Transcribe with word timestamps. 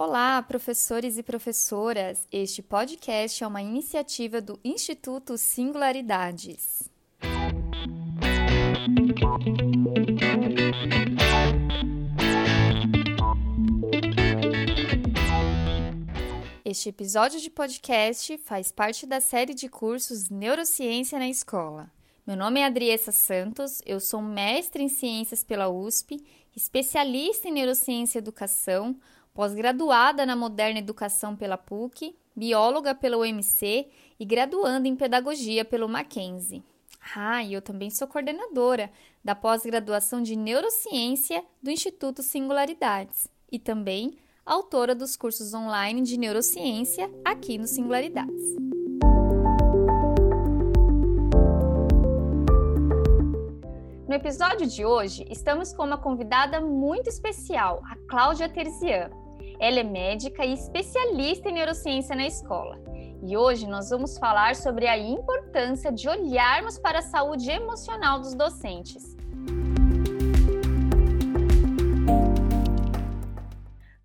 Olá, 0.00 0.40
professores 0.40 1.18
e 1.18 1.24
professoras! 1.24 2.24
Este 2.30 2.62
podcast 2.62 3.42
é 3.42 3.46
uma 3.48 3.60
iniciativa 3.60 4.40
do 4.40 4.56
Instituto 4.64 5.36
Singularidades. 5.36 6.88
Este 16.64 16.90
episódio 16.90 17.40
de 17.40 17.50
podcast 17.50 18.38
faz 18.38 18.70
parte 18.70 19.04
da 19.04 19.20
série 19.20 19.52
de 19.52 19.68
cursos 19.68 20.30
Neurociência 20.30 21.18
na 21.18 21.28
Escola. 21.28 21.90
Meu 22.24 22.36
nome 22.36 22.60
é 22.60 22.66
Adriessa 22.66 23.10
Santos, 23.10 23.82
eu 23.84 23.98
sou 23.98 24.22
mestre 24.22 24.80
em 24.80 24.88
Ciências 24.88 25.42
pela 25.42 25.68
USP, 25.68 26.24
especialista 26.54 27.48
em 27.48 27.52
Neurociência 27.52 28.18
e 28.18 28.20
Educação, 28.20 28.96
pós-graduada 29.38 30.26
na 30.26 30.34
Moderna 30.34 30.80
Educação 30.80 31.36
pela 31.36 31.56
PUC, 31.56 32.12
bióloga 32.34 32.92
pela 32.92 33.18
UMC 33.18 33.86
e 34.18 34.24
graduanda 34.24 34.88
em 34.88 34.96
Pedagogia 34.96 35.64
pelo 35.64 35.88
Mackenzie. 35.88 36.64
Ah, 37.14 37.40
e 37.44 37.52
eu 37.52 37.62
também 37.62 37.88
sou 37.88 38.08
coordenadora 38.08 38.90
da 39.24 39.36
pós-graduação 39.36 40.20
de 40.20 40.34
Neurociência 40.34 41.44
do 41.62 41.70
Instituto 41.70 42.20
Singularidades 42.20 43.28
e 43.48 43.60
também 43.60 44.18
autora 44.44 44.92
dos 44.92 45.14
cursos 45.14 45.54
online 45.54 46.02
de 46.02 46.18
neurociência 46.18 47.08
aqui 47.24 47.58
no 47.58 47.68
Singularidades. 47.68 48.56
No 54.08 54.14
episódio 54.14 54.66
de 54.66 54.84
hoje, 54.84 55.24
estamos 55.30 55.72
com 55.72 55.84
uma 55.84 55.98
convidada 55.98 56.60
muito 56.60 57.08
especial, 57.08 57.82
a 57.84 57.94
Cláudia 58.08 58.48
Terzian. 58.48 59.10
Ela 59.60 59.80
é 59.80 59.82
médica 59.82 60.44
e 60.44 60.52
especialista 60.52 61.48
em 61.48 61.54
neurociência 61.54 62.14
na 62.14 62.26
escola. 62.26 62.78
E 63.26 63.36
hoje 63.36 63.66
nós 63.66 63.90
vamos 63.90 64.16
falar 64.16 64.54
sobre 64.54 64.86
a 64.86 64.96
importância 64.96 65.90
de 65.90 66.08
olharmos 66.08 66.78
para 66.78 67.00
a 67.00 67.02
saúde 67.02 67.50
emocional 67.50 68.20
dos 68.20 68.34
docentes. 68.34 69.16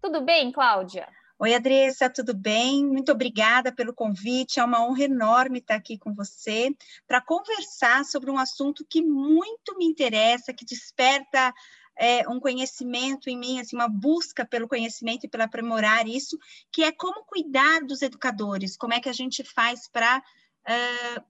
Tudo 0.01 0.21
bem, 0.21 0.51
Cláudia? 0.51 1.07
Oi, 1.37 1.53
Adressa, 1.53 2.09
tudo 2.09 2.33
bem? 2.33 2.85
Muito 2.85 3.11
obrigada 3.11 3.71
pelo 3.71 3.93
convite. 3.93 4.59
É 4.59 4.63
uma 4.63 4.83
honra 4.83 5.03
enorme 5.03 5.59
estar 5.59 5.75
aqui 5.75 5.97
com 5.97 6.13
você 6.13 6.73
para 7.07 7.21
conversar 7.21 8.05
sobre 8.05 8.31
um 8.31 8.37
assunto 8.37 8.85
que 8.89 9.01
muito 9.01 9.77
me 9.77 9.85
interessa, 9.85 10.53
que 10.53 10.65
desperta 10.65 11.53
é, 11.97 12.27
um 12.27 12.39
conhecimento 12.39 13.29
em 13.29 13.37
mim, 13.37 13.59
assim, 13.59 13.75
uma 13.75 13.87
busca 13.87 14.45
pelo 14.45 14.67
conhecimento 14.67 15.25
e 15.25 15.29
pelo 15.29 15.43
aprimorar 15.43 16.07
isso, 16.07 16.37
que 16.71 16.83
é 16.83 16.91
como 16.91 17.25
cuidar 17.25 17.81
dos 17.81 18.01
educadores, 18.01 18.75
como 18.77 18.93
é 18.93 18.99
que 18.99 19.09
a 19.09 19.13
gente 19.13 19.43
faz 19.43 19.87
para 19.87 20.19
uh, 20.19 21.23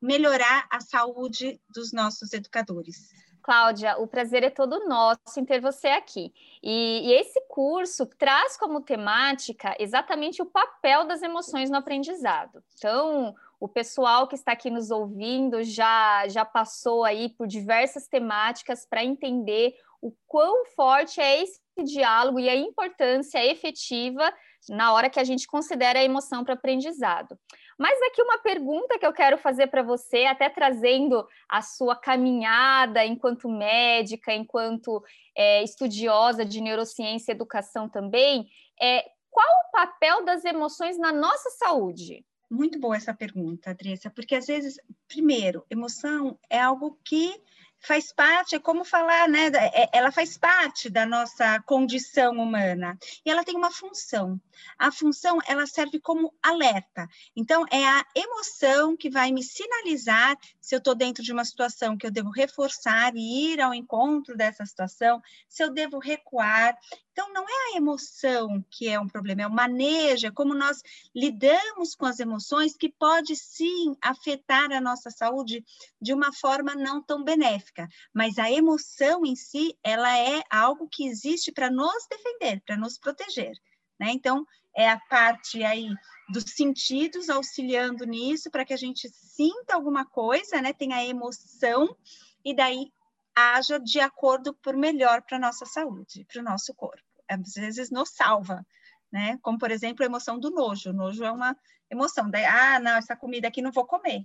melhorar 0.00 0.66
a 0.70 0.80
saúde 0.80 1.60
dos 1.68 1.92
nossos 1.92 2.32
educadores. 2.32 3.08
Cláudia, 3.42 3.96
o 3.98 4.08
prazer 4.08 4.42
é 4.42 4.50
todo 4.50 4.88
nosso 4.88 5.38
em 5.38 5.44
ter 5.44 5.60
você 5.60 5.86
aqui. 5.86 6.34
E, 6.60 7.08
e, 7.08 7.12
esse 7.12 7.40
curso 7.48 8.04
traz 8.04 8.56
como 8.56 8.80
temática 8.80 9.76
exatamente 9.78 10.42
o 10.42 10.46
papel 10.46 11.06
das 11.06 11.22
emoções 11.22 11.70
no 11.70 11.76
aprendizado. 11.76 12.60
Então, 12.74 13.36
o 13.58 13.68
pessoal 13.68 14.28
que 14.28 14.34
está 14.34 14.52
aqui 14.52 14.70
nos 14.70 14.90
ouvindo 14.90 15.62
já, 15.62 16.28
já 16.28 16.44
passou 16.44 17.04
aí 17.04 17.30
por 17.30 17.46
diversas 17.46 18.06
temáticas 18.06 18.86
para 18.88 19.04
entender 19.04 19.74
o 20.00 20.12
quão 20.26 20.66
forte 20.74 21.20
é 21.20 21.42
esse 21.42 21.60
diálogo 21.84 22.38
e 22.38 22.48
a 22.48 22.54
importância 22.54 23.44
efetiva 23.44 24.32
na 24.68 24.92
hora 24.92 25.08
que 25.08 25.20
a 25.20 25.24
gente 25.24 25.46
considera 25.46 25.98
a 25.98 26.04
emoção 26.04 26.44
para 26.44 26.54
aprendizado. 26.54 27.38
Mas 27.78 28.00
aqui 28.02 28.22
uma 28.22 28.38
pergunta 28.38 28.98
que 28.98 29.06
eu 29.06 29.12
quero 29.12 29.38
fazer 29.38 29.66
para 29.68 29.82
você, 29.82 30.24
até 30.24 30.48
trazendo 30.48 31.26
a 31.48 31.62
sua 31.62 31.94
caminhada 31.94 33.04
enquanto 33.04 33.48
médica, 33.48 34.32
enquanto 34.32 35.02
é, 35.36 35.62
estudiosa 35.62 36.44
de 36.44 36.60
neurociência 36.60 37.32
e 37.32 37.34
educação 37.34 37.88
também, 37.88 38.48
é 38.80 39.04
qual 39.30 39.46
o 39.46 39.70
papel 39.70 40.24
das 40.24 40.44
emoções 40.44 40.98
na 40.98 41.12
nossa 41.12 41.50
saúde? 41.50 42.24
Muito 42.48 42.78
boa 42.78 42.96
essa 42.96 43.12
pergunta, 43.12 43.70
Adriana, 43.70 44.10
porque 44.14 44.36
às 44.36 44.46
vezes, 44.46 44.78
primeiro, 45.08 45.66
emoção 45.68 46.38
é 46.48 46.60
algo 46.60 46.98
que 47.04 47.34
faz 47.80 48.12
parte, 48.12 48.54
é 48.54 48.58
como 48.58 48.84
falar, 48.84 49.28
né? 49.28 49.46
É, 49.48 49.88
ela 49.92 50.10
faz 50.10 50.36
parte 50.36 50.88
da 50.88 51.06
nossa 51.06 51.60
condição 51.62 52.32
humana 52.32 52.98
e 53.24 53.30
ela 53.30 53.44
tem 53.44 53.56
uma 53.56 53.70
função. 53.70 54.40
A 54.78 54.90
função 54.90 55.38
ela 55.46 55.66
serve 55.66 56.00
como 56.00 56.34
alerta. 56.42 57.06
Então 57.34 57.64
é 57.70 57.84
a 57.86 58.04
emoção 58.14 58.96
que 58.96 59.10
vai 59.10 59.30
me 59.30 59.42
sinalizar 59.42 60.36
se 60.60 60.74
eu 60.74 60.78
estou 60.78 60.94
dentro 60.94 61.22
de 61.22 61.32
uma 61.32 61.44
situação 61.44 61.96
que 61.96 62.06
eu 62.06 62.10
devo 62.10 62.30
reforçar 62.30 63.12
e 63.14 63.52
ir 63.52 63.60
ao 63.60 63.74
encontro 63.74 64.36
dessa 64.36 64.64
situação, 64.64 65.20
se 65.48 65.62
eu 65.62 65.72
devo 65.72 65.98
recuar. 65.98 66.76
Então, 67.18 67.32
não 67.32 67.48
é 67.48 67.72
a 67.72 67.76
emoção 67.78 68.62
que 68.70 68.90
é 68.90 69.00
um 69.00 69.08
problema, 69.08 69.40
é 69.40 69.46
o 69.46 69.50
manejo, 69.50 70.26
é 70.26 70.30
como 70.30 70.52
nós 70.52 70.82
lidamos 71.14 71.94
com 71.94 72.04
as 72.04 72.20
emoções 72.20 72.76
que 72.76 72.90
pode 72.90 73.34
sim 73.34 73.96
afetar 74.02 74.70
a 74.70 74.82
nossa 74.82 75.10
saúde 75.10 75.64
de 75.98 76.12
uma 76.12 76.30
forma 76.30 76.74
não 76.74 77.02
tão 77.02 77.24
benéfica. 77.24 77.88
Mas 78.12 78.38
a 78.38 78.52
emoção 78.52 79.24
em 79.24 79.34
si, 79.34 79.78
ela 79.82 80.14
é 80.14 80.42
algo 80.50 80.90
que 80.90 81.06
existe 81.06 81.50
para 81.50 81.70
nos 81.70 82.06
defender, 82.06 82.60
para 82.66 82.76
nos 82.76 82.98
proteger. 82.98 83.54
Né? 83.98 84.10
Então, 84.10 84.46
é 84.76 84.90
a 84.90 85.00
parte 85.00 85.64
aí 85.64 85.88
dos 86.28 86.44
sentidos 86.44 87.30
auxiliando 87.30 88.04
nisso 88.04 88.50
para 88.50 88.66
que 88.66 88.74
a 88.74 88.76
gente 88.76 89.08
sinta 89.08 89.74
alguma 89.74 90.04
coisa, 90.04 90.60
né? 90.60 90.74
Tenha 90.74 91.02
emoção 91.02 91.96
e 92.44 92.54
daí 92.54 92.92
haja 93.34 93.80
de 93.80 94.00
acordo 94.00 94.52
por 94.52 94.76
melhor 94.76 95.22
para 95.22 95.38
a 95.38 95.40
nossa 95.40 95.64
saúde, 95.64 96.26
para 96.30 96.42
o 96.42 96.44
nosso 96.44 96.74
corpo 96.74 97.05
às 97.28 97.54
vezes 97.54 97.90
nos 97.90 98.10
salva, 98.10 98.64
né? 99.10 99.38
Como, 99.42 99.58
por 99.58 99.70
exemplo, 99.70 100.02
a 100.02 100.06
emoção 100.06 100.38
do 100.38 100.50
nojo. 100.50 100.90
O 100.90 100.92
nojo 100.92 101.24
é 101.24 101.30
uma 101.30 101.56
emoção. 101.90 102.30
Daí, 102.30 102.44
ah, 102.44 102.78
não, 102.80 102.96
essa 102.96 103.16
comida 103.16 103.48
aqui 103.48 103.62
não 103.62 103.72
vou 103.72 103.86
comer, 103.86 104.24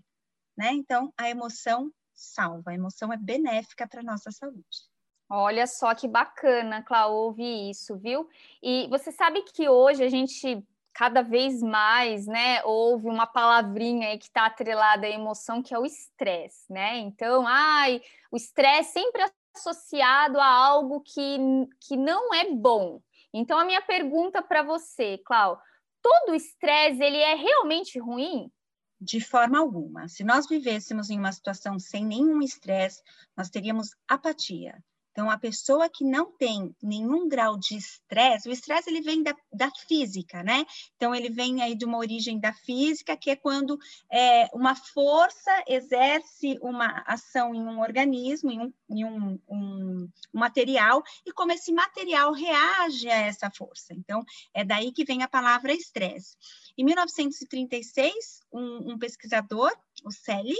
né? 0.57 0.71
Então, 0.73 1.13
a 1.17 1.29
emoção 1.29 1.91
salva, 2.13 2.71
a 2.71 2.73
emoção 2.73 3.11
é 3.11 3.17
benéfica 3.17 3.87
para 3.87 4.01
a 4.01 4.03
nossa 4.03 4.31
saúde. 4.31 4.91
Olha 5.29 5.65
só 5.65 5.95
que 5.95 6.07
bacana, 6.07 6.83
Clau, 6.83 7.15
ouvir 7.15 7.69
isso, 7.69 7.97
viu? 7.97 8.27
E 8.61 8.87
você 8.89 9.11
sabe 9.11 9.41
que 9.43 9.69
hoje 9.69 10.03
a 10.03 10.09
gente 10.09 10.61
cada 10.93 11.21
vez 11.21 11.61
mais, 11.61 12.27
né, 12.27 12.61
ouve 12.65 13.07
uma 13.07 13.25
palavrinha 13.25 14.09
aí 14.09 14.17
que 14.17 14.25
está 14.25 14.45
atrelada 14.45 15.07
à 15.07 15.09
emoção, 15.09 15.63
que 15.63 15.73
é 15.73 15.79
o 15.79 15.85
estresse, 15.85 16.65
né? 16.69 16.97
Então, 16.97 17.47
ai, 17.47 18.01
o 18.29 18.35
estresse 18.35 18.91
sempre 18.91 19.23
associado 19.55 20.39
a 20.39 20.45
algo 20.45 21.01
que, 21.01 21.37
que 21.79 21.97
não 21.97 22.33
é 22.33 22.51
bom. 22.51 23.01
Então, 23.33 23.57
a 23.57 23.65
minha 23.65 23.81
pergunta 23.81 24.41
para 24.41 24.63
você, 24.63 25.17
Clau, 25.19 25.61
todo 26.01 26.35
estresse 26.35 27.01
ele 27.01 27.17
é 27.17 27.35
realmente 27.35 27.99
ruim? 27.99 28.51
De 28.99 29.19
forma 29.19 29.59
alguma. 29.59 30.07
Se 30.07 30.23
nós 30.23 30.47
vivêssemos 30.47 31.09
em 31.09 31.17
uma 31.17 31.31
situação 31.31 31.79
sem 31.79 32.05
nenhum 32.05 32.41
estresse, 32.41 33.01
nós 33.35 33.49
teríamos 33.49 33.95
apatia, 34.07 34.83
então, 35.11 35.29
a 35.29 35.37
pessoa 35.37 35.89
que 35.89 36.05
não 36.05 36.31
tem 36.31 36.73
nenhum 36.81 37.27
grau 37.27 37.57
de 37.57 37.75
estresse, 37.75 38.47
o 38.47 38.51
estresse 38.51 38.89
ele 38.89 39.01
vem 39.01 39.21
da, 39.21 39.35
da, 39.51 39.69
física, 39.87 40.41
né? 40.41 40.65
Então, 40.95 41.13
ele 41.13 41.29
vem 41.29 41.61
aí 41.61 41.75
de 41.75 41.83
uma 41.83 41.97
origem 41.97 42.39
da 42.39 42.53
física, 42.53 43.17
que 43.17 43.29
é 43.29 43.35
quando 43.35 43.77
é, 44.09 44.47
uma 44.53 44.73
força 44.73 45.51
exerce 45.67 46.57
uma 46.61 47.03
ação 47.05 47.53
em 47.53 47.61
um 47.61 47.81
organismo, 47.81 48.51
em, 48.51 48.61
um, 48.61 48.73
em 48.89 49.03
um, 49.03 49.39
um, 49.49 50.09
um, 50.33 50.39
material, 50.39 51.03
e 51.25 51.31
como 51.33 51.51
esse 51.51 51.73
material 51.73 52.31
reage 52.31 53.09
a 53.09 53.17
essa 53.17 53.51
força. 53.51 53.93
Então, 53.93 54.23
é 54.53 54.63
daí 54.63 54.93
que 54.93 55.03
vem 55.03 55.23
a 55.23 55.27
palavra 55.27 55.73
estresse. 55.73 56.37
Em 56.77 56.85
1936, 56.85 58.43
um, 58.51 58.93
um 58.93 58.97
pesquisador, 58.97 59.71
o 60.05 60.11
Selle, 60.11 60.55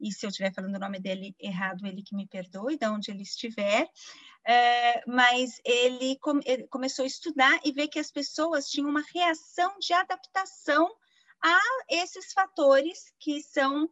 e 0.00 0.12
se 0.12 0.26
eu 0.26 0.30
estiver 0.30 0.52
falando 0.52 0.76
o 0.76 0.80
nome 0.80 1.00
dele 1.00 1.34
errado, 1.40 1.86
ele 1.86 2.02
que 2.02 2.14
me 2.14 2.26
perdoe, 2.26 2.76
de 2.76 2.86
onde 2.86 3.10
ele 3.10 3.22
estiver, 3.22 3.88
é, 4.46 5.02
mas 5.06 5.60
ele, 5.64 6.18
ele 6.44 6.66
começou 6.68 7.04
a 7.04 7.06
estudar 7.06 7.58
e 7.64 7.72
ver 7.72 7.88
que 7.88 7.98
as 7.98 8.10
pessoas 8.10 8.68
tinham 8.68 8.88
uma 8.88 9.04
reação 9.12 9.76
de 9.78 9.92
adaptação 9.92 10.88
a 11.42 11.58
esses 11.90 12.32
fatores 12.32 13.12
que 13.18 13.42
são 13.42 13.88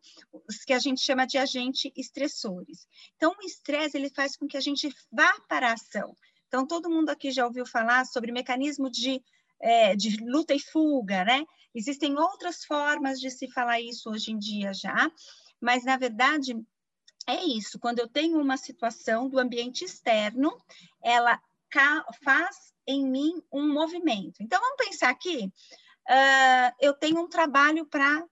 os 0.49 0.65
que 0.65 0.73
a 0.73 0.79
gente 0.79 1.01
chama 1.01 1.27
de 1.27 1.39
agentes 1.39 1.91
estressores. 1.97 2.87
Então, 3.17 3.33
o 3.33 3.47
estresse 3.47 3.97
ele 3.97 4.11
faz 4.11 4.37
com 4.37 4.47
que 4.47 4.57
a 4.57 4.61
gente 4.61 4.89
vá 5.13 5.33
para 5.49 5.71
a 5.71 5.75
ação. 5.75 6.17
Então, 6.49 6.67
todo 6.67 6.91
mundo 6.91 7.11
aqui 7.11 7.31
já 7.31 7.45
ouviu 7.45 7.67
falar 7.67 8.07
sobre 8.07 8.33
mecanismo 8.33 8.91
de, 8.91 9.23
é, 9.61 9.97
de 9.97 10.17
luta 10.25 10.55
e 10.55 10.61
fuga, 10.61 11.25
né? 11.25 11.45
Existem 11.75 12.17
outras 12.17 12.65
formas 12.65 13.19
de 13.19 13.31
se 13.31 13.49
falar 13.51 13.81
isso 13.81 14.09
hoje 14.09 14.31
em 14.31 14.39
dia 14.39 14.73
já, 14.73 15.11
mas 15.65 15.85
na 15.85 15.97
verdade 15.97 16.55
é 17.27 17.43
isso. 17.43 17.79
Quando 17.79 17.99
eu 17.99 18.09
tenho 18.09 18.39
uma 18.39 18.57
situação 18.57 19.29
do 19.29 19.39
ambiente 19.39 19.85
externo, 19.85 20.57
ela 21.03 21.41
faz 22.23 22.73
em 22.87 23.05
mim 23.05 23.43
um 23.51 23.73
movimento. 23.73 24.41
Então, 24.41 24.61
vamos 24.61 24.77
pensar 24.77 25.09
aqui, 25.09 25.51
uh, 26.09 26.75
eu 26.81 26.93
tenho 26.95 27.21
um 27.21 27.29
trabalho 27.29 27.87
para 27.87 28.25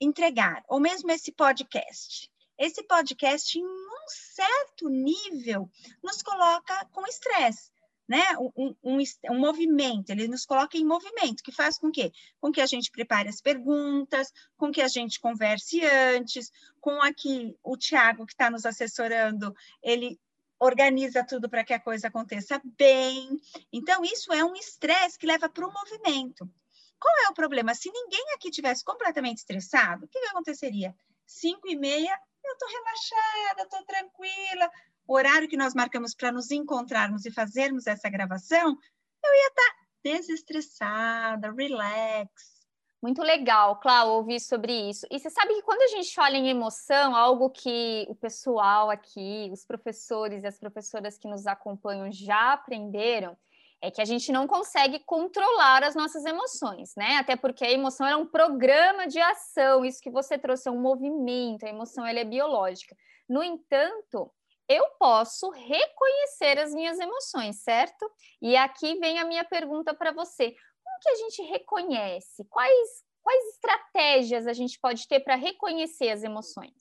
entregar, 0.00 0.62
ou 0.68 0.78
mesmo 0.78 1.10
esse 1.10 1.32
podcast. 1.32 2.30
Esse 2.56 2.82
podcast, 2.84 3.58
em 3.58 3.64
um 3.64 4.08
certo 4.08 4.88
nível, 4.88 5.68
nos 6.02 6.22
coloca 6.22 6.84
com 6.92 7.06
estresse 7.06 7.72
né, 8.08 8.24
um, 8.38 8.74
um, 8.82 8.98
um, 9.30 9.38
movimento, 9.38 10.08
ele 10.08 10.26
nos 10.26 10.46
coloca 10.46 10.78
em 10.78 10.84
movimento, 10.84 11.42
que 11.42 11.52
faz 11.52 11.78
com 11.78 11.90
que, 11.90 12.10
com 12.40 12.50
que 12.50 12.60
a 12.60 12.66
gente 12.66 12.90
prepare 12.90 13.28
as 13.28 13.40
perguntas, 13.40 14.32
com 14.56 14.72
que 14.72 14.80
a 14.80 14.88
gente 14.88 15.20
converse 15.20 15.84
antes, 15.84 16.50
com 16.80 17.02
aqui 17.02 17.54
o 17.62 17.76
Tiago, 17.76 18.24
que 18.24 18.32
está 18.32 18.48
nos 18.48 18.64
assessorando, 18.64 19.54
ele 19.82 20.18
organiza 20.58 21.22
tudo 21.22 21.48
para 21.50 21.62
que 21.62 21.74
a 21.74 21.80
coisa 21.80 22.08
aconteça 22.08 22.60
bem. 22.78 23.38
Então, 23.70 24.02
isso 24.02 24.32
é 24.32 24.42
um 24.42 24.56
estresse 24.56 25.18
que 25.18 25.26
leva 25.26 25.48
para 25.48 25.66
o 25.66 25.72
movimento. 25.72 26.50
Qual 26.98 27.14
é 27.26 27.28
o 27.30 27.34
problema? 27.34 27.74
Se 27.74 27.90
ninguém 27.92 28.24
aqui 28.34 28.50
tivesse 28.50 28.82
completamente 28.82 29.38
estressado, 29.38 30.06
o 30.06 30.08
que, 30.08 30.18
que 30.18 30.28
aconteceria? 30.28 30.96
Cinco 31.26 31.68
e 31.68 31.76
meia, 31.76 32.18
eu 32.44 32.52
estou 32.52 32.68
relaxada, 32.68 33.62
estou 33.62 33.84
tranquila, 33.84 34.70
o 35.08 35.14
horário 35.14 35.48
que 35.48 35.56
nós 35.56 35.74
marcamos 35.74 36.14
para 36.14 36.30
nos 36.30 36.50
encontrarmos 36.50 37.24
e 37.24 37.32
fazermos 37.32 37.86
essa 37.86 38.10
gravação, 38.10 38.76
eu 39.24 39.34
ia 39.34 39.48
estar 39.48 39.62
tá 39.62 39.76
desestressada, 40.04 41.50
relax. 41.50 42.58
Muito 43.00 43.22
legal, 43.22 43.76
Clau, 43.76 44.16
ouvir 44.16 44.38
sobre 44.38 44.72
isso. 44.90 45.06
E 45.10 45.18
você 45.18 45.30
sabe 45.30 45.54
que 45.54 45.62
quando 45.62 45.80
a 45.82 45.86
gente 45.86 46.14
fala 46.14 46.36
em 46.36 46.48
emoção, 46.48 47.16
algo 47.16 47.48
que 47.48 48.04
o 48.08 48.14
pessoal 48.14 48.90
aqui, 48.90 49.48
os 49.50 49.64
professores 49.64 50.42
e 50.42 50.46
as 50.46 50.58
professoras 50.58 51.16
que 51.16 51.28
nos 51.28 51.46
acompanham 51.46 52.12
já 52.12 52.52
aprenderam, 52.52 53.36
é 53.80 53.90
que 53.90 54.02
a 54.02 54.04
gente 54.04 54.30
não 54.30 54.46
consegue 54.46 54.98
controlar 54.98 55.84
as 55.84 55.94
nossas 55.94 56.24
emoções, 56.24 56.94
né? 56.96 57.16
Até 57.16 57.36
porque 57.36 57.64
a 57.64 57.70
emoção 57.70 58.06
é 58.06 58.16
um 58.16 58.26
programa 58.26 59.06
de 59.06 59.20
ação, 59.20 59.84
isso 59.84 60.02
que 60.02 60.10
você 60.10 60.36
trouxe 60.36 60.68
é 60.68 60.72
um 60.72 60.80
movimento, 60.80 61.64
a 61.64 61.68
emoção 61.68 62.04
ela 62.04 62.18
é 62.18 62.24
biológica. 62.24 62.96
No 63.28 63.42
entanto, 63.42 64.30
eu 64.68 64.84
posso 64.98 65.50
reconhecer 65.50 66.58
as 66.58 66.72
minhas 66.72 66.98
emoções, 66.98 67.56
certo? 67.62 68.10
E 68.40 68.56
aqui 68.56 68.96
vem 68.96 69.18
a 69.18 69.24
minha 69.24 69.44
pergunta 69.44 69.94
para 69.94 70.12
você: 70.12 70.54
como 70.84 71.00
que 71.00 71.08
a 71.08 71.14
gente 71.16 71.42
reconhece? 71.42 72.44
Quais, 72.50 73.04
quais 73.22 73.54
estratégias 73.54 74.46
a 74.46 74.52
gente 74.52 74.78
pode 74.78 75.08
ter 75.08 75.20
para 75.20 75.36
reconhecer 75.36 76.10
as 76.10 76.22
emoções? 76.22 76.74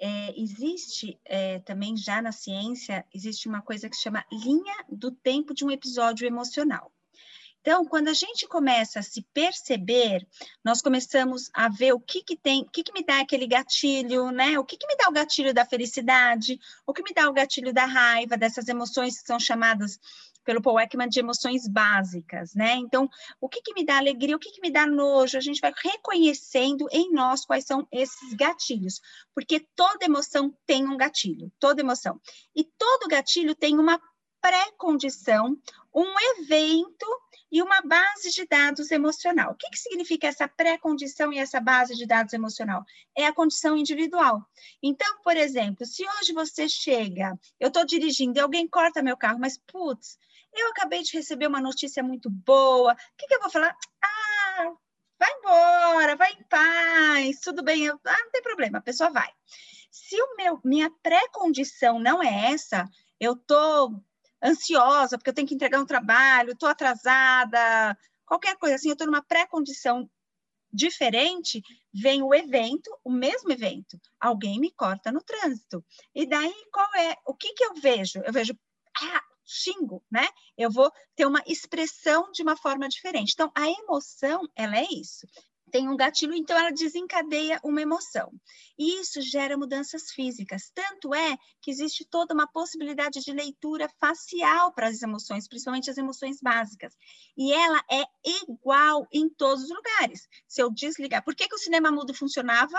É, 0.00 0.40
existe 0.40 1.20
é, 1.24 1.60
também 1.60 1.96
já 1.96 2.20
na 2.20 2.32
ciência 2.32 3.06
existe 3.14 3.48
uma 3.48 3.62
coisa 3.62 3.88
que 3.88 3.94
se 3.94 4.02
chama 4.02 4.24
linha 4.32 4.74
do 4.88 5.12
tempo 5.12 5.54
de 5.54 5.64
um 5.64 5.70
episódio 5.70 6.26
emocional. 6.26 6.92
Então, 7.64 7.82
quando 7.86 8.08
a 8.08 8.12
gente 8.12 8.46
começa 8.46 8.98
a 8.98 9.02
se 9.02 9.22
perceber, 9.32 10.28
nós 10.62 10.82
começamos 10.82 11.48
a 11.54 11.66
ver 11.66 11.94
o 11.94 11.98
que 11.98 12.22
que 12.22 12.36
tem, 12.36 12.60
o 12.60 12.70
que 12.70 12.82
que 12.82 12.92
me 12.92 13.02
dá 13.02 13.20
aquele 13.20 13.46
gatilho, 13.46 14.30
né? 14.30 14.58
O 14.58 14.64
que 14.66 14.76
que 14.76 14.86
me 14.86 14.94
dá 14.96 15.08
o 15.08 15.12
gatilho 15.12 15.54
da 15.54 15.64
felicidade, 15.64 16.60
o 16.86 16.92
que 16.92 17.02
me 17.02 17.14
dá 17.14 17.26
o 17.26 17.32
gatilho 17.32 17.72
da 17.72 17.86
raiva, 17.86 18.36
dessas 18.36 18.68
emoções 18.68 19.18
que 19.18 19.26
são 19.26 19.40
chamadas 19.40 19.98
pelo 20.44 20.60
Paul 20.60 20.78
Ekman 20.78 21.08
de 21.08 21.20
emoções 21.20 21.66
básicas, 21.66 22.54
né? 22.54 22.74
Então, 22.74 23.08
o 23.40 23.48
que 23.48 23.62
que 23.62 23.72
me 23.72 23.82
dá 23.82 23.96
alegria, 23.96 24.36
o 24.36 24.38
que 24.38 24.50
que 24.50 24.60
me 24.60 24.70
dá 24.70 24.86
nojo, 24.86 25.38
a 25.38 25.40
gente 25.40 25.62
vai 25.62 25.72
reconhecendo 25.74 26.86
em 26.92 27.12
nós 27.12 27.46
quais 27.46 27.64
são 27.64 27.88
esses 27.90 28.34
gatilhos, 28.34 29.00
porque 29.34 29.66
toda 29.74 30.04
emoção 30.04 30.54
tem 30.66 30.86
um 30.86 30.98
gatilho, 30.98 31.50
toda 31.58 31.80
emoção. 31.80 32.20
E 32.54 32.62
todo 32.62 33.08
gatilho 33.08 33.54
tem 33.54 33.78
uma 33.78 33.98
pré-condição, 34.44 35.56
um 35.94 36.14
evento 36.38 37.06
e 37.52 37.62
uma 37.62 37.80
base 37.82 38.30
de 38.30 38.44
dados 38.46 38.90
emocional. 38.90 39.52
O 39.52 39.54
que, 39.54 39.70
que 39.70 39.78
significa 39.78 40.26
essa 40.26 40.48
pré-condição 40.48 41.32
e 41.32 41.38
essa 41.38 41.60
base 41.60 41.94
de 41.94 42.04
dados 42.04 42.32
emocional? 42.32 42.84
É 43.16 43.26
a 43.26 43.32
condição 43.32 43.76
individual. 43.76 44.44
Então, 44.82 45.22
por 45.22 45.36
exemplo, 45.36 45.86
se 45.86 46.04
hoje 46.18 46.32
você 46.32 46.68
chega, 46.68 47.38
eu 47.60 47.68
estou 47.68 47.86
dirigindo 47.86 48.38
e 48.38 48.42
alguém 48.42 48.66
corta 48.66 49.02
meu 49.02 49.16
carro, 49.16 49.38
mas 49.38 49.56
putz, 49.56 50.18
eu 50.52 50.68
acabei 50.70 51.02
de 51.02 51.16
receber 51.16 51.46
uma 51.46 51.60
notícia 51.60 52.02
muito 52.02 52.28
boa, 52.28 52.92
o 52.92 52.96
que, 53.16 53.28
que 53.28 53.34
eu 53.34 53.40
vou 53.40 53.50
falar? 53.50 53.76
Ah, 54.02 54.72
vai 55.16 55.32
embora, 55.32 56.16
vai 56.16 56.32
em 56.32 56.42
paz, 56.44 57.40
tudo 57.40 57.62
bem, 57.62 57.84
eu, 57.84 58.00
ah, 58.04 58.18
não 58.24 58.30
tem 58.32 58.42
problema, 58.42 58.78
a 58.78 58.82
pessoa 58.82 59.10
vai. 59.10 59.30
Se 59.92 60.20
o 60.20 60.36
meu, 60.36 60.60
minha 60.64 60.90
pré-condição 61.02 62.00
não 62.00 62.20
é 62.20 62.52
essa, 62.52 62.88
eu 63.20 63.34
estou 63.34 64.04
ansiosa, 64.44 65.16
porque 65.16 65.30
eu 65.30 65.34
tenho 65.34 65.48
que 65.48 65.54
entregar 65.54 65.80
um 65.80 65.86
trabalho, 65.86 66.52
estou 66.52 66.68
atrasada, 66.68 67.96
qualquer 68.26 68.56
coisa 68.56 68.76
assim, 68.76 68.88
eu 68.88 68.92
estou 68.92 69.06
numa 69.06 69.22
pré-condição 69.22 70.08
diferente, 70.72 71.62
vem 71.92 72.22
o 72.22 72.34
evento, 72.34 72.90
o 73.04 73.10
mesmo 73.10 73.50
evento, 73.52 73.98
alguém 74.20 74.58
me 74.58 74.72
corta 74.72 75.12
no 75.12 75.22
trânsito. 75.22 75.84
E 76.14 76.26
daí, 76.26 76.54
qual 76.72 76.88
é, 76.96 77.16
o 77.26 77.34
que 77.34 77.52
que 77.54 77.64
eu 77.64 77.74
vejo? 77.74 78.20
Eu 78.24 78.32
vejo, 78.32 78.52
ah, 79.00 79.22
xingo, 79.46 80.02
né? 80.10 80.26
Eu 80.58 80.70
vou 80.70 80.90
ter 81.14 81.26
uma 81.26 81.42
expressão 81.46 82.30
de 82.32 82.42
uma 82.42 82.56
forma 82.56 82.88
diferente. 82.88 83.32
Então, 83.34 83.52
a 83.54 83.68
emoção, 83.68 84.48
ela 84.56 84.76
é 84.76 84.86
isso 84.90 85.26
tem 85.74 85.88
um 85.88 85.96
gatilho, 85.96 86.32
então 86.34 86.56
ela 86.56 86.70
desencadeia 86.70 87.58
uma 87.64 87.82
emoção. 87.82 88.32
E 88.78 89.00
isso 89.00 89.20
gera 89.20 89.58
mudanças 89.58 90.12
físicas. 90.12 90.70
Tanto 90.72 91.12
é 91.12 91.36
que 91.60 91.68
existe 91.68 92.04
toda 92.04 92.32
uma 92.32 92.46
possibilidade 92.46 93.18
de 93.18 93.32
leitura 93.32 93.88
facial 93.98 94.72
para 94.72 94.86
as 94.86 95.02
emoções, 95.02 95.48
principalmente 95.48 95.90
as 95.90 95.98
emoções 95.98 96.38
básicas. 96.40 96.94
E 97.36 97.52
ela 97.52 97.82
é 97.90 98.04
igual 98.46 99.04
em 99.12 99.28
todos 99.28 99.64
os 99.64 99.70
lugares. 99.70 100.28
Se 100.46 100.62
eu 100.62 100.70
desligar, 100.70 101.24
por 101.24 101.34
que, 101.34 101.48
que 101.48 101.56
o 101.56 101.58
cinema 101.58 101.90
mudo 101.90 102.14
funcionava? 102.14 102.78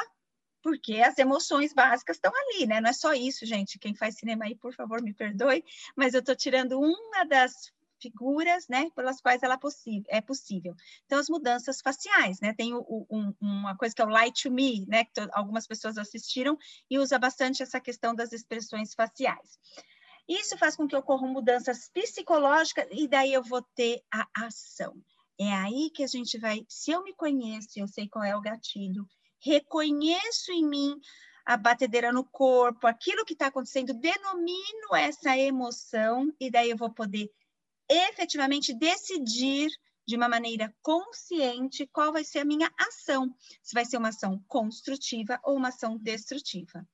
porque 0.64 1.00
as 1.00 1.16
emoções 1.20 1.74
básicas 1.74 2.18
estão 2.18 2.32
ali, 2.36 2.66
né? 2.66 2.82
Não 2.82 2.90
é 2.90 2.94
só 2.94 3.14
isso, 3.14 3.46
gente. 3.46 3.78
Quem 3.78 3.94
faz 3.94 4.16
cinema 4.16 4.46
aí, 4.46 4.56
por 4.56 4.74
favor, 4.74 5.00
me 5.00 5.14
perdoe, 5.14 5.64
mas 5.96 6.16
eu 6.16 6.22
estou 6.22 6.36
tirando 6.36 6.80
uma 6.80 7.24
das 7.24 7.72
figuras, 8.02 8.68
né, 8.68 8.90
pelas 8.96 9.22
quais 9.22 9.44
ela 9.44 9.60
é 10.10 10.22
possível. 10.22 10.76
Então, 11.06 11.20
as 11.20 11.30
mudanças 11.30 11.82
faciais, 11.82 12.40
né, 12.40 12.54
tem 12.54 12.74
o, 12.74 13.06
um, 13.10 13.34
uma 13.42 13.76
coisa 13.76 13.96
que 13.96 14.02
é 14.02 14.06
o 14.06 14.10
Light 14.10 14.44
to 14.44 14.52
Me, 14.52 14.86
né, 14.88 15.06
que 15.06 15.12
algumas 15.32 15.68
pessoas 15.68 15.98
assistiram 15.98 16.58
e 16.90 17.00
usa 17.00 17.18
bastante 17.18 17.64
essa 17.64 17.80
questão 17.80 18.14
das 18.14 18.32
expressões 18.32 18.94
faciais. 18.94 19.60
Isso 20.28 20.58
faz 20.58 20.76
com 20.76 20.88
que 20.88 20.96
ocorram 20.96 21.28
mudanças 21.28 21.90
psicológicas 21.90 22.88
e 22.92 23.08
daí 23.08 23.34
eu 23.34 23.44
vou 23.44 23.62
ter 23.76 24.02
a 24.12 24.28
ação. 24.46 24.96
É 25.40 25.52
aí 25.52 25.92
que 25.94 26.04
a 26.04 26.08
gente 26.08 26.40
vai, 26.40 26.66
se 26.68 26.92
eu 26.92 27.04
me 27.04 27.14
conheço, 27.14 27.78
eu 27.78 27.88
sei 27.88 28.08
qual 28.08 28.24
é 28.24 28.36
o 28.36 28.42
gatilho, 28.42 29.08
reconheço 29.40 30.52
em 30.52 30.68
mim 30.68 31.00
a 31.46 31.56
batedeira 31.56 32.12
no 32.12 32.24
corpo, 32.24 32.88
aquilo 32.88 33.24
que 33.24 33.34
está 33.34 33.48
acontecendo, 33.48 33.94
denomino 33.94 34.96
essa 34.96 35.38
emoção 35.38 36.34
e 36.40 36.50
daí 36.50 36.72
eu 36.72 36.78
vou 36.78 36.90
poder 36.90 37.30
efetivamente 37.90 38.74
decidir 38.74 39.70
de 40.08 40.16
uma 40.16 40.30
maneira 40.30 40.74
consciente 40.82 41.88
qual 41.88 42.14
vai 42.14 42.24
ser 42.24 42.40
a 42.40 42.46
minha 42.46 42.72
ação, 42.78 43.34
se 43.64 43.74
vai 43.74 43.86
ser 43.86 43.98
uma 43.98 44.10
ação 44.10 44.40
construtiva 44.48 45.40
ou 45.44 45.56
uma 45.56 45.70
ação 45.70 45.98
destrutiva. 45.98 46.88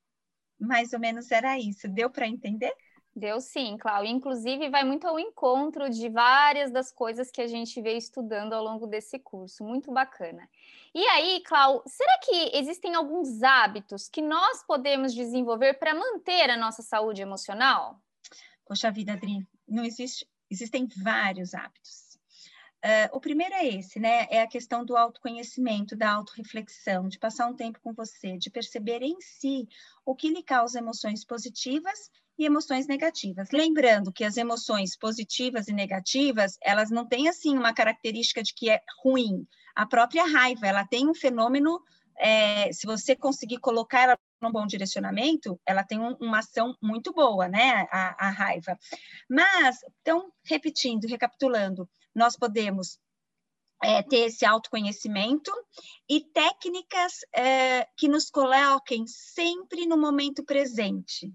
Mais 0.60 0.94
ou 0.94 1.00
menos 1.00 1.32
era 1.32 1.58
isso. 1.60 1.88
Deu 1.90 2.10
para 2.10 2.28
entender? 2.28 2.74
Deu 3.14 3.42
sim, 3.42 3.76
Cláudia. 3.78 4.10
Inclusive, 4.10 4.70
vai 4.70 4.86
muito 4.86 5.06
ao 5.06 5.20
encontro 5.20 5.90
de 5.90 6.08
várias 6.08 6.72
das 6.72 6.92
coisas 6.94 7.30
que 7.30 7.42
a 7.42 7.48
gente 7.48 7.82
veio 7.82 7.98
estudando 7.98 8.54
ao 8.54 8.64
longo 8.64 8.88
desse 8.88 9.20
curso. 9.20 9.66
Muito 9.66 9.92
bacana. 9.92 10.48
E 10.96 11.06
aí, 11.08 11.42
Cláudia, 11.44 11.84
será 11.88 12.20
que 12.20 12.56
existem 12.56 12.96
alguns 12.96 13.44
hábitos 13.44 14.08
que 14.08 14.22
nós 14.22 14.64
podemos 14.64 15.14
desenvolver 15.14 15.74
para 15.74 15.94
manter 15.94 16.50
a 16.50 16.58
nossa 16.58 16.82
saúde 16.82 17.22
emocional? 17.22 18.00
Poxa 18.66 18.90
vida, 18.90 19.12
Adri, 19.14 19.46
não 19.68 19.84
existe 19.84 20.26
Existem 20.52 20.86
vários 20.98 21.54
hábitos. 21.54 22.12
Uh, 22.84 23.16
o 23.16 23.22
primeiro 23.22 23.54
é 23.54 23.68
esse, 23.68 24.00
né? 24.00 24.26
É 24.30 24.42
a 24.42 24.48
questão 24.48 24.84
do 24.84 24.98
autoconhecimento, 24.98 25.96
da 25.96 26.12
autorreflexão, 26.14 27.08
de 27.08 27.20
passar 27.20 27.48
um 27.48 27.56
tempo 27.56 27.80
com 27.82 27.94
você, 27.94 28.38
de 28.38 28.50
perceber 28.50 29.02
em 29.04 29.22
si 29.22 29.68
o 30.04 30.16
que 30.16 30.30
lhe 30.30 30.44
causa 30.44 30.80
emoções 30.80 31.24
positivas 31.24 32.10
e 32.38 32.46
emoções 32.46 32.88
negativas. 32.88 33.50
Lembrando 33.52 34.12
que 34.12 34.24
as 34.24 34.36
emoções 34.36 34.98
positivas 34.98 35.68
e 35.68 35.74
negativas, 35.74 36.58
elas 36.62 36.90
não 36.90 37.08
têm 37.08 37.30
assim 37.30 37.56
uma 37.56 37.72
característica 37.72 38.42
de 38.42 38.54
que 38.54 38.70
é 38.70 38.82
ruim. 39.04 39.48
A 39.76 39.86
própria 39.86 40.26
raiva, 40.26 40.66
ela 40.66 40.86
tem 40.86 41.08
um 41.08 41.14
fenômeno, 41.14 41.80
é, 42.18 42.74
se 42.74 42.88
você 42.88 43.16
conseguir 43.16 43.60
colocar 43.60 44.02
ela 44.02 44.18
um 44.48 44.52
bom 44.52 44.66
direcionamento, 44.66 45.60
ela 45.66 45.84
tem 45.84 46.00
um, 46.00 46.16
uma 46.20 46.40
ação 46.40 46.76
muito 46.82 47.14
boa, 47.14 47.48
né? 47.48 47.88
A, 47.92 48.28
a, 48.28 48.30
raiva. 48.30 48.78
Mas, 49.30 49.78
então, 50.02 50.32
repetindo, 50.44 51.06
recapitulando, 51.06 51.90
nós 52.14 52.36
podemos 52.36 53.00
é, 53.84 54.02
ter 54.04 54.28
esse 54.28 54.46
autoconhecimento 54.46 55.52
e 56.10 56.22
técnicas 56.22 57.20
é, 57.36 57.88
que 57.98 58.08
nos 58.08 58.30
coloquem 58.30 59.06
sempre 59.08 59.86
no 59.86 59.98
momento 59.98 60.44
presente. 60.44 61.32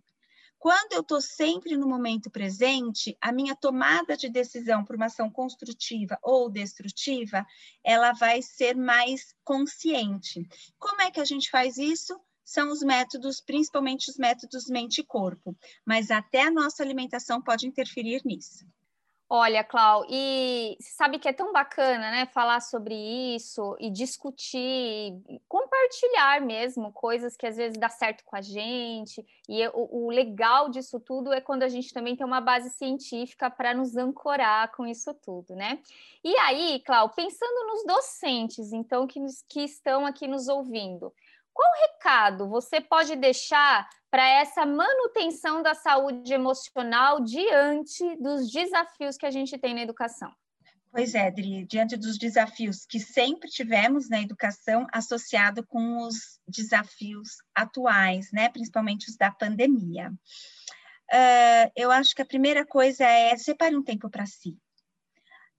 Quando 0.58 0.94
eu 0.94 1.00
estou 1.00 1.20
sempre 1.20 1.76
no 1.76 1.86
momento 1.86 2.30
presente, 2.30 3.16
a 3.20 3.30
minha 3.30 3.54
tomada 3.54 4.16
de 4.16 4.28
decisão 4.28 4.84
por 4.84 4.96
uma 4.96 5.06
ação 5.06 5.30
construtiva 5.30 6.18
ou 6.22 6.50
destrutiva, 6.50 7.46
ela 7.84 8.12
vai 8.12 8.42
ser 8.42 8.74
mais 8.74 9.34
consciente. 9.44 10.44
Como 10.78 11.02
é 11.02 11.10
que 11.10 11.20
a 11.20 11.24
gente 11.24 11.50
faz 11.50 11.76
isso? 11.76 12.18
São 12.46 12.70
os 12.70 12.80
métodos, 12.80 13.40
principalmente 13.40 14.08
os 14.08 14.16
métodos 14.16 14.68
mente-corpo, 14.68 15.56
mas 15.84 16.12
até 16.12 16.42
a 16.42 16.50
nossa 16.50 16.80
alimentação 16.80 17.42
pode 17.42 17.66
interferir 17.66 18.22
nisso. 18.24 18.64
Olha, 19.28 19.64
Clau, 19.64 20.06
e 20.08 20.76
sabe 20.80 21.18
que 21.18 21.28
é 21.28 21.32
tão 21.32 21.52
bacana, 21.52 22.12
né, 22.12 22.26
falar 22.26 22.60
sobre 22.60 22.94
isso 23.34 23.76
e 23.80 23.90
discutir, 23.90 25.20
compartilhar 25.48 26.40
mesmo 26.42 26.92
coisas 26.92 27.36
que 27.36 27.44
às 27.44 27.56
vezes 27.56 27.76
dá 27.76 27.88
certo 27.88 28.24
com 28.24 28.36
a 28.36 28.40
gente. 28.40 29.26
E 29.48 29.66
o, 29.74 30.06
o 30.06 30.10
legal 30.10 30.70
disso 30.70 31.00
tudo 31.00 31.32
é 31.32 31.40
quando 31.40 31.64
a 31.64 31.68
gente 31.68 31.92
também 31.92 32.14
tem 32.14 32.24
uma 32.24 32.40
base 32.40 32.70
científica 32.70 33.50
para 33.50 33.74
nos 33.74 33.96
ancorar 33.96 34.70
com 34.70 34.86
isso 34.86 35.12
tudo, 35.14 35.56
né? 35.56 35.80
E 36.22 36.36
aí, 36.38 36.80
Clau, 36.86 37.10
pensando 37.10 37.66
nos 37.66 37.84
docentes, 37.84 38.72
então, 38.72 39.08
que, 39.08 39.18
que 39.48 39.62
estão 39.62 40.06
aqui 40.06 40.28
nos 40.28 40.46
ouvindo, 40.46 41.12
qual 41.56 41.72
recado 41.88 42.48
você 42.48 42.82
pode 42.82 43.16
deixar 43.16 43.88
para 44.10 44.28
essa 44.28 44.66
manutenção 44.66 45.62
da 45.62 45.74
saúde 45.74 46.32
emocional 46.32 47.20
diante 47.20 48.16
dos 48.16 48.50
desafios 48.52 49.16
que 49.16 49.24
a 49.24 49.30
gente 49.30 49.56
tem 49.56 49.74
na 49.74 49.80
educação? 49.80 50.30
Pois 50.92 51.14
é, 51.14 51.26
Adri, 51.26 51.64
diante 51.64 51.96
dos 51.96 52.18
desafios 52.18 52.84
que 52.86 53.00
sempre 53.00 53.48
tivemos 53.48 54.08
na 54.08 54.20
educação, 54.20 54.86
associado 54.92 55.66
com 55.66 55.98
os 55.98 56.38
desafios 56.46 57.38
atuais, 57.54 58.30
né, 58.32 58.48
principalmente 58.50 59.08
os 59.08 59.16
da 59.16 59.30
pandemia. 59.30 60.10
Uh, 61.10 61.70
eu 61.74 61.90
acho 61.90 62.14
que 62.14 62.22
a 62.22 62.26
primeira 62.26 62.66
coisa 62.66 63.04
é 63.04 63.36
separe 63.36 63.76
um 63.76 63.82
tempo 63.82 64.10
para 64.10 64.26
si. 64.26 64.56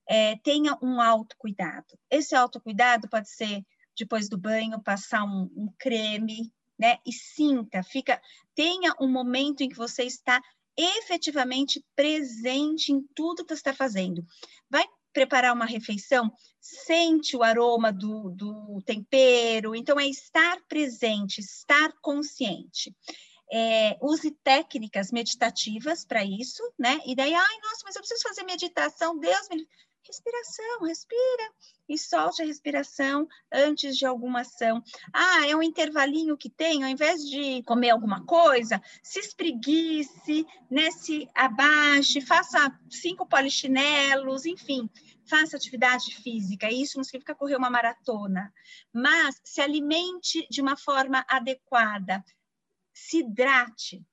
É, 0.10 0.38
tenha 0.38 0.78
um 0.82 1.02
autocuidado. 1.02 1.98
Esse 2.10 2.36
autocuidado 2.36 3.10
pode 3.10 3.30
ser 3.30 3.64
depois 3.98 4.30
do 4.30 4.38
banho, 4.38 4.82
passar 4.82 5.24
um, 5.24 5.50
um 5.56 5.70
creme, 5.78 6.52
né? 6.78 7.00
E 7.06 7.12
sinta, 7.12 7.82
fica, 7.84 8.22
tenha 8.54 8.94
um 9.00 9.08
momento 9.08 9.62
em 9.62 9.70
que 9.70 9.76
você 9.76 10.04
está 10.04 10.42
efetivamente 10.78 11.84
presente 11.96 12.92
em 12.92 13.02
tudo 13.16 13.44
que 13.44 13.56
você 13.56 13.60
está 13.60 13.74
fazendo. 13.74 14.24
Vai 14.70 14.86
preparar 15.12 15.54
uma 15.54 15.66
refeição, 15.66 16.32
sente 16.62 17.36
o 17.36 17.42
aroma 17.42 17.92
do, 17.92 18.30
do 18.30 18.80
tempero, 18.86 19.76
então 19.76 20.00
é 20.00 20.06
estar 20.06 20.60
presente, 20.68 21.40
estar 21.40 21.92
consciente. 22.02 22.96
É, 23.52 23.98
use 24.02 24.30
técnicas 24.44 25.12
meditativas 25.12 26.06
para 26.06 26.24
isso, 26.24 26.62
né? 26.78 27.00
E 27.06 27.16
daí, 27.16 27.34
ai, 27.34 27.58
nossa, 27.64 27.82
mas 27.86 27.96
eu 27.96 28.02
preciso 28.02 28.22
fazer 28.22 28.44
meditação, 28.44 29.18
Deus 29.18 29.48
me 29.50 29.66
respiração, 30.08 30.82
respira 30.84 31.52
e 31.88 31.98
solte 31.98 32.42
a 32.42 32.46
respiração 32.46 33.28
antes 33.52 33.98
de 33.98 34.06
alguma 34.06 34.42
ação. 34.42 34.84
Ah, 35.14 35.48
é 35.48 35.56
um 35.56 35.64
intervalinho 35.64 36.38
que 36.38 36.50
tem, 36.50 36.84
ao 36.84 36.90
invés 36.90 37.22
de 37.24 37.64
comer 37.64 37.92
alguma 37.92 38.26
coisa, 38.26 38.82
se 39.04 39.20
espreguice, 39.20 40.46
né, 40.70 40.92
se 40.92 41.30
abaixe, 41.36 42.22
faça 42.22 42.78
cinco 42.90 43.26
polichinelos, 43.26 44.46
enfim, 44.46 44.90
faça 45.28 45.58
atividade 45.58 46.16
física. 46.16 46.72
Isso 46.72 46.98
não 46.98 47.04
significa 47.04 47.36
correr 47.36 47.56
uma 47.56 47.70
maratona, 47.70 48.54
mas 48.94 49.40
se 49.44 49.62
alimente 49.62 50.48
de 50.50 50.62
uma 50.62 50.76
forma 50.76 51.26
adequada, 51.28 52.24
se 52.94 53.20
hidrate, 53.20 54.04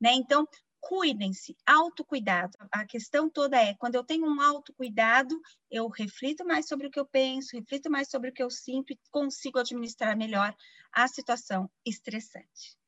né? 0.00 0.12
Então, 0.12 0.46
cuidem-se, 0.80 1.56
autocuidado. 1.66 2.56
A 2.72 2.84
questão 2.84 3.28
toda 3.28 3.56
é, 3.56 3.74
quando 3.74 3.94
eu 3.94 4.04
tenho 4.04 4.26
um 4.26 4.40
autocuidado, 4.40 5.40
eu 5.70 5.88
reflito 5.88 6.44
mais 6.44 6.66
sobre 6.66 6.86
o 6.86 6.90
que 6.90 6.98
eu 6.98 7.06
penso, 7.06 7.56
reflito 7.56 7.90
mais 7.90 8.08
sobre 8.08 8.30
o 8.30 8.32
que 8.32 8.42
eu 8.42 8.50
sinto 8.50 8.92
e 8.92 8.98
consigo 9.10 9.58
administrar 9.58 10.16
melhor 10.16 10.54
a 10.92 11.06
situação 11.06 11.70
estressante. 11.86 12.78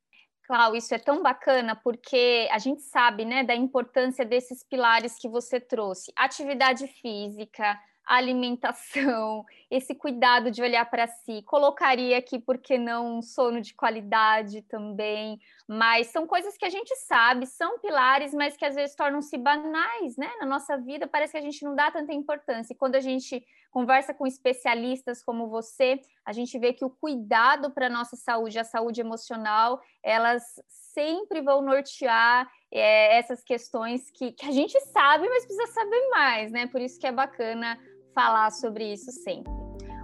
Clau, 0.45 0.75
isso 0.75 0.95
é 0.95 0.99
tão 0.99 1.23
bacana 1.23 1.77
porque 1.77 2.49
a 2.51 2.59
gente 2.59 2.83
sabe, 2.83 3.25
né, 3.25 3.45
da 3.45 3.55
importância 3.55 4.25
desses 4.25 4.65
pilares 4.65 5.17
que 5.17 5.29
você 5.29 5.61
trouxe: 5.61 6.13
atividade 6.17 6.87
física, 7.01 7.79
alimentação, 8.05 9.45
esse 9.71 9.95
cuidado 9.95 10.51
de 10.51 10.63
olhar 10.63 10.85
para 10.89 11.07
si. 11.07 11.43
Colocaria 11.43 12.19
aqui, 12.19 12.39
por 12.39 12.59
que 12.59 12.77
não, 12.77 13.19
um 13.19 13.23
sono 13.23 13.61
de 13.61 13.75
qualidade 13.75 14.63
também, 14.63 15.41
mas 15.67 16.09
são 16.09 16.27
coisas 16.27 16.57
que 16.57 16.65
a 16.65 16.71
gente 16.71 16.95
sabe, 16.97 17.47
são 17.47 17.79
pilares, 17.79 18.35
mas 18.35 18.57
que 18.57 18.65
às 18.65 18.75
vezes 18.75 18.95
tornam-se 18.95 19.37
banais, 19.39 20.17
né? 20.17 20.31
Na 20.41 20.47
nossa 20.47 20.77
vida, 20.77 21.07
parece 21.07 21.33
que 21.33 21.39
a 21.39 21.43
gente 21.43 21.65
não 21.65 21.75
dá 21.75 21.91
tanta 21.91 22.13
importância. 22.13 22.73
E 22.73 22.77
quando 22.77 22.97
a 22.97 23.01
gente 23.01 23.45
conversa 23.71 24.13
com 24.13 24.27
especialistas 24.27 25.23
como 25.23 25.49
você, 25.49 25.99
a 26.25 26.33
gente 26.33 26.59
vê 26.59 26.75
que 26.75 26.85
o 26.85 26.91
cuidado 26.91 27.71
para 27.71 27.87
a 27.87 27.91
nossa 27.91 28.17
saúde, 28.17 28.59
a 28.59 28.65
saúde 28.65 29.01
emocional, 29.01 29.81
elas 30.03 30.43
sempre 30.69 31.41
vão 31.41 31.63
nortear 31.63 32.51
é, 32.71 33.17
essas 33.17 33.43
questões 33.43 34.11
que, 34.11 34.33
que 34.33 34.47
a 34.47 34.51
gente 34.51 34.79
sabe, 34.81 35.27
mas 35.29 35.47
precisa 35.47 35.73
saber 35.73 36.09
mais, 36.11 36.53
né? 36.53 36.67
Por 36.67 36.81
isso 36.81 37.01
que 37.01 37.07
é 37.07 37.13
bacana 37.13 37.79
falar 38.15 38.51
sobre 38.51 38.93
isso 38.93 39.11
sempre. 39.11 39.53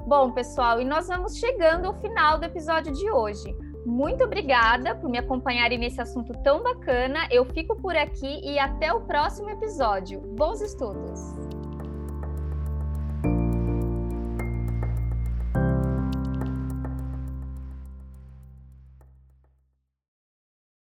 Bom, 0.07 0.33
pessoal, 0.33 0.81
e 0.81 0.85
nós 0.85 1.09
vamos 1.09 1.37
chegando 1.37 1.87
ao 1.87 1.95
final 2.01 2.39
do 2.39 2.45
episódio 2.45 2.93
de 2.93 3.11
hoje. 3.11 3.55
Muito 3.85 4.25
obrigada 4.25 4.95
por 4.95 5.09
me 5.09 5.19
acompanharem 5.19 5.79
nesse 5.79 6.01
assunto 6.01 6.33
tão 6.43 6.63
bacana. 6.63 7.29
Eu 7.31 7.45
fico 7.45 7.77
por 7.77 7.97
aqui 7.97 8.41
e 8.43 8.59
até 8.59 8.93
o 8.93 9.01
próximo 9.03 9.51
episódio. 9.51 10.21
Bons 10.37 10.61
estudos! 10.61 11.48